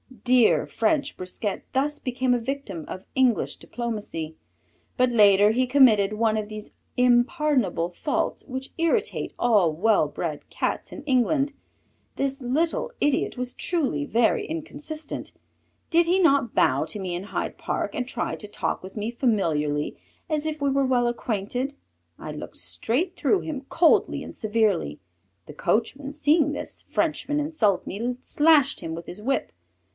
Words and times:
Dear 0.23 0.65
French 0.67 1.15
Brisquet 1.15 1.63
thus 1.73 1.97
became 1.99 2.33
a 2.33 2.39
victim 2.39 2.85
of 2.87 3.05
English 3.15 3.57
diplomacy, 3.57 4.35
but 4.97 5.11
later 5.11 5.51
he 5.51 5.65
committed 5.65 6.13
one 6.13 6.37
of 6.37 6.47
these 6.49 6.71
impardonable 6.97 7.89
faults 7.93 8.45
which 8.47 8.71
irritate 8.79 9.33
all 9.37 9.71
well 9.73 10.07
bred 10.07 10.47
Cats 10.49 10.91
in 10.91 11.03
England. 11.03 11.53
This 12.15 12.41
little 12.41 12.91
idiot 12.99 13.37
was 13.37 13.53
truly 13.53 14.05
very 14.05 14.45
inconsistent. 14.45 15.33
Did 15.89 16.07
he 16.07 16.19
not 16.19 16.55
bow 16.55 16.85
to 16.85 16.99
me 16.99 17.13
in 17.15 17.25
Hyde 17.25 17.57
Park 17.57 17.93
and 17.95 18.07
try 18.07 18.35
to 18.35 18.47
talk 18.47 18.81
with 18.83 18.95
me 18.97 19.11
familiarly 19.11 19.97
as 20.29 20.45
if 20.45 20.61
we 20.61 20.69
were 20.69 20.85
well 20.85 21.07
acquainted? 21.07 21.75
I 22.17 22.31
looked 22.31 22.57
straight 22.57 23.15
through 23.15 23.41
him 23.41 23.61
coldly 23.69 24.23
and 24.23 24.35
severely. 24.35 24.99
The 25.45 25.53
coachman 25.53 26.13
seeing 26.13 26.51
this 26.53 26.85
Frenchman 26.89 27.39
insult 27.39 27.85
me 27.85 28.17
slashed 28.19 28.79
him 28.81 28.93
with 28.95 29.05
his 29.05 29.21
whip. 29.21 29.51